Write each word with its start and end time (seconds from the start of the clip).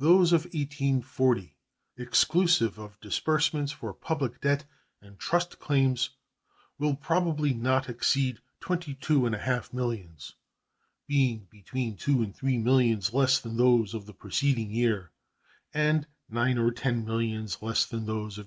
Those 0.00 0.32
of 0.32 0.42
1840, 0.46 1.54
exclusive 1.98 2.78
of 2.80 2.98
disbursements 2.98 3.70
for 3.70 3.94
public 3.94 4.40
debt 4.40 4.64
and 5.00 5.16
trust 5.20 5.60
claims, 5.60 6.10
will 6.78 6.96
probably 6.96 7.54
not 7.54 7.88
exceed 7.88 8.40
twenty 8.58 8.94
two 8.94 9.24
and 9.24 9.36
a 9.36 9.38
half 9.38 9.72
millions, 9.72 10.34
being 11.06 11.46
between 11.48 11.96
two 11.96 12.24
and 12.24 12.34
three 12.34 12.58
millions 12.58 13.12
less 13.14 13.38
than 13.38 13.56
those 13.56 13.94
of 13.94 14.06
the 14.06 14.14
preceding 14.14 14.72
year 14.72 15.12
and 15.72 16.08
nine 16.28 16.58
or 16.58 16.72
ten 16.72 17.04
millions 17.04 17.62
less 17.62 17.86
than 17.86 18.00
those 18.00 18.36
of 18.36 18.46